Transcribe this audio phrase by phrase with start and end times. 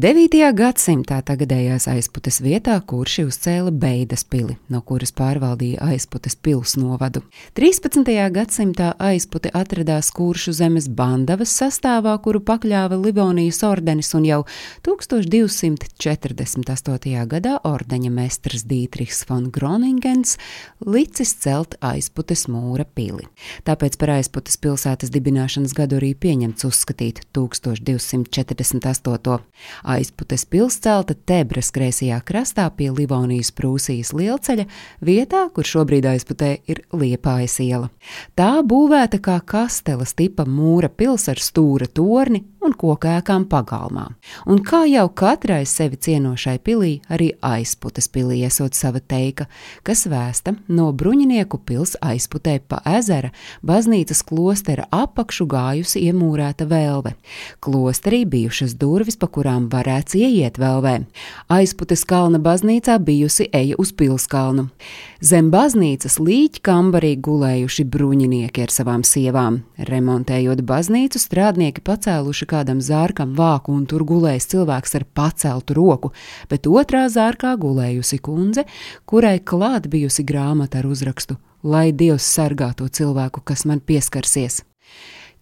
[0.00, 0.32] 9.
[0.56, 7.20] gadsimtā tagadējās aizputes vietā kurši uzcēla Beidas pili, no kuras pārvaldīja aizputes pils novadu.
[7.58, 8.08] 13.
[8.32, 14.48] gadsimtā aizpute atradās kuršu zemes bandavas sastāvā, kuru pakļāva Livonijas ordenis, un jau
[14.88, 17.28] 1248.
[17.34, 20.40] gadā ordeņa mestrs Dītrihs von Groningens
[20.80, 23.28] licis celt aizputes mūra pili.
[23.68, 29.44] Tāpēc par aizputes pilsētas dibināšanas gadu arī pieņemts uzskatīt 1248.
[29.90, 34.66] Aizputes pils celta Tebras kreisajā krastā pie Livonijas Prūsijas lielceļa,
[35.06, 37.88] vietā, kur šobrīd aizputē ir Liepājas iela.
[38.38, 44.06] Tā būvēta kā kastelas tipa mūra pils ar stūra torni un kokēkām pagalmā.
[44.50, 49.46] Un kā jau katrai sevi cienošai pilī, arī aizputes pilī esot sava teika,
[49.86, 53.32] kas vēsta no bruņinieku pils aizputē pa ezera,
[53.66, 57.14] baznīcas klostera apakšu gājusi iemūrēta vēlve.
[57.64, 60.96] Klosterī bijušas durvis, pa kurām varēts ieiet vēlvē.
[61.48, 64.68] Aizputes kalna baznīcā bijusi eja uz pilskalnu.
[65.20, 69.60] Zem baznīcas līķa kambarī gulējuši bruņinieki ar savām sievām.
[69.90, 76.12] Remontējot baznīcu, strādnieki pacēluši kādam zārkam vāku, un tur gulējis cilvēks ar paceltu roku,
[76.50, 78.66] bet otrā zārkā gulējusi kundze,
[79.06, 84.62] kurai klāt bijusi grāmata ar uzrakstu: Lai Dievs sargā to cilvēku, kas man pieskarsies.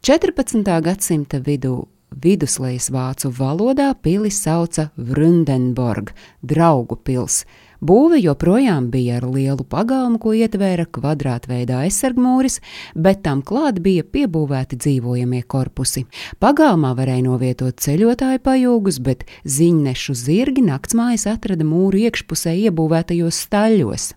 [0.06, 0.62] 14.
[0.82, 7.44] gadsimta vidū viduslejas vācu valodā pili sauca Vrundenborg, draugu pils.
[7.78, 12.58] Būve joprojām bija ar lielu pagalmu, ko ietvēra kvadrātveidā aizsargmūris,
[12.98, 16.08] bet tam klāt bija piebūvēti dzīvojamie korpusi.
[16.42, 24.14] Pagalmā varēja novietot ceļotāju pajūgus, bet ziņnešu zirgi naktsmājas atrada mūru iekšpusē iebūvētajos staļļos.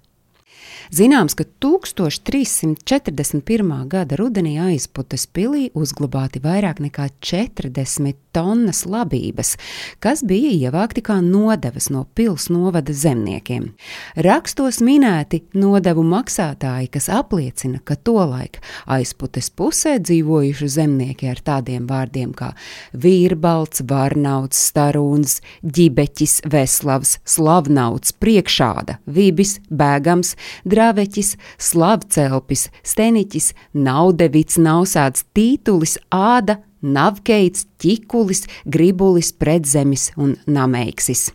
[0.92, 3.88] Zināms, ka 1341.
[3.88, 9.56] gada rudenī aizputes pilī uzglabāti vairāk nekā 40 tonnas labības,
[10.04, 13.72] kas bija ievākti kā nodevas no pils novada zemniekiem.
[14.16, 22.32] Rakstos minēti nodevu maksātāji, kas apliecina, ka tolaik aizputes pusē dzīvojuši zemnieki ar tādiem vārdiem
[22.36, 22.54] kā
[22.96, 30.36] vīrbalts, varnauts, starūns, ģibeķis, veslavs, slavnauts, priekšāda, vibis, bēgams,
[30.68, 41.32] drāveķis, slavcelpis, steniķis, naudevits, nausāds, tītulis, āda, Navkeits, ķikulis, gribulis, pretzemis un nameiksis.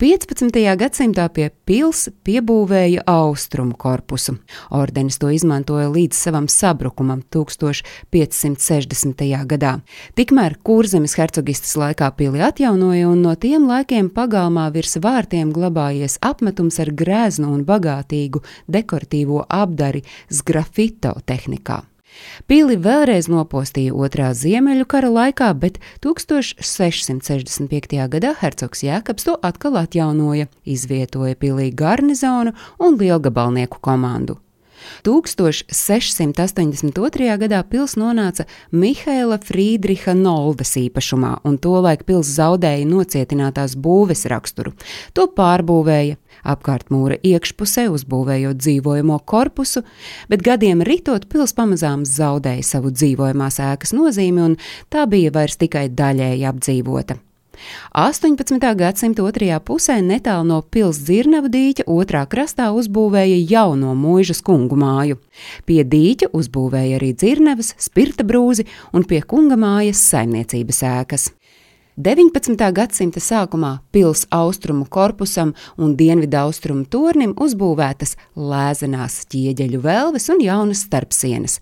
[0.00, 0.52] 15.
[0.76, 4.36] gadsimtā pie pils piebūvēja austrumu korpusu.
[4.76, 9.24] Ordenis to izmantoja līdz savam sabrukumam 1560.
[9.48, 9.80] gadā.
[10.20, 16.76] Tikmēr kurzemes hercogistas laikā pili atjaunoja un no tiem laikiem pagalmā virs vārtiem glabājies apmetums
[16.82, 21.89] ar grēznu un bagātīgu dekoratīvo apdari sgrafito tehnikā.
[22.50, 27.96] Pili vēlreiz nopostīja otrā ziemeļu kara laikā, bet 1665.
[28.10, 34.38] gadā hercogs Jēkabs to atkal atjaunoja, izvietoja pilī garnizonu un lielgabalnieku komandu.
[35.06, 37.36] 1682.
[37.44, 38.42] gadā pils nonāca
[38.72, 44.72] Mihaila Friedricha Noldes īpašumā, un tolaik pils zaudēja nocietinātās būves raksturu.
[45.14, 49.84] To pārbūvēja, apkārt mūra iekšpusē uzbūvējot dzīvojamo korpusu,
[50.28, 54.60] bet gadiem ritot pils pamazām zaudēja savu dzīvojamās ēkas nozīmi, un
[54.92, 57.20] tā bija vairs tikai daļēji apdzīvota.
[57.96, 58.60] 18.
[58.76, 65.18] gadsimta otrajā pusē netālu no pilsētas dzirnavu dīķa otrā krastā uzbūvēja jauno mūžas kungu māju.
[65.66, 71.30] Pie dīķa uzbūvēja arī dzirnavas, spirta brūzi un pie kunga mājas saimniecības ēkas.
[72.00, 72.56] 19.
[72.72, 80.86] gadsimta sākumā pils austrumu korpusam un dienvidu austrumu tornim uzbūvētas lēzenās ķieģeļu velves un jaunas
[80.86, 81.58] starpsienas.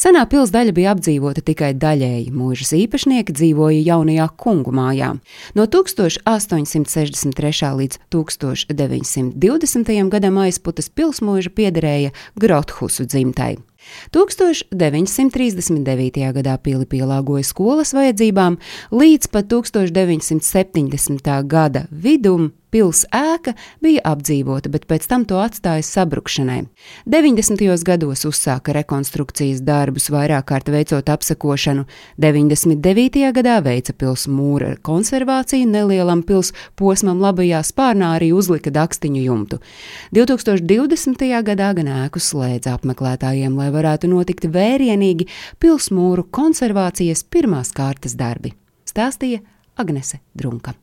[0.00, 5.10] Senā pils daļa bija apdzīvota tikai daļēji, mūžas īpašnieki dzīvoja jaunajā kungu mājā.
[5.58, 7.74] No 1863.
[7.82, 9.94] līdz 1920.
[10.16, 13.58] gadam aizputas pilsmoža piederēja Grothusu dzimtai.
[14.14, 16.32] 1939.
[16.38, 18.58] gadā pili pielāgoja skolas vajadzībām,
[18.92, 21.42] līdz pat 1970.
[21.48, 23.52] gada vidum Pils ēka
[23.84, 26.64] bija apdzīvota, bet pēc tam to atstāja sabrukšanai.
[27.06, 27.62] 90.
[27.86, 31.84] gados uzsāka rekonstrukcijas darbus, vairāk kārt veicot apsakošanu.
[32.18, 33.30] 99.
[33.38, 39.62] gadā veica pils mūra konservāciju, nelielam pils posmam labajā spārnā arī uzlika dakstiņu jumtu.
[40.18, 41.30] 2020.
[41.46, 45.30] gadā gan ēku slēdza apmeklētājiem, lai varētu notikt vērienīgi
[45.62, 48.56] pils mūru konservācijas pirmās kārtas darbi.
[48.90, 49.46] Stāstīja
[49.78, 50.74] Agnese Drunka.